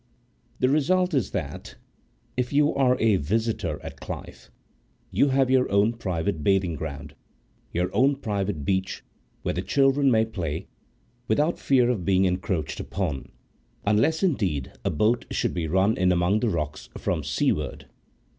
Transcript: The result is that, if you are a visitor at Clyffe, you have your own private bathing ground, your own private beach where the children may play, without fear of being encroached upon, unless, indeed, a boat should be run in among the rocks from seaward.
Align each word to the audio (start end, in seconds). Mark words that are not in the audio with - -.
The 0.57 0.67
result 0.67 1.13
is 1.13 1.29
that, 1.29 1.75
if 2.35 2.51
you 2.51 2.73
are 2.73 2.97
a 2.99 3.17
visitor 3.17 3.79
at 3.83 3.99
Clyffe, 3.99 4.49
you 5.11 5.27
have 5.29 5.51
your 5.51 5.71
own 5.71 5.93
private 5.93 6.43
bathing 6.43 6.73
ground, 6.73 7.13
your 7.71 7.95
own 7.95 8.15
private 8.15 8.65
beach 8.65 9.03
where 9.43 9.53
the 9.53 9.61
children 9.61 10.09
may 10.09 10.25
play, 10.25 10.65
without 11.27 11.59
fear 11.59 11.91
of 11.91 12.03
being 12.03 12.25
encroached 12.25 12.79
upon, 12.79 13.31
unless, 13.85 14.23
indeed, 14.23 14.71
a 14.83 14.89
boat 14.89 15.25
should 15.29 15.53
be 15.53 15.67
run 15.67 15.95
in 15.95 16.11
among 16.11 16.39
the 16.39 16.49
rocks 16.49 16.89
from 16.97 17.23
seaward. 17.23 17.85